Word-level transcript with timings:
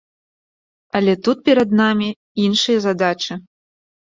Але 0.99 1.13
тут 1.27 1.37
перад 1.49 1.75
намі 1.81 2.09
іншыя 2.45 2.79
задачы. 2.89 3.39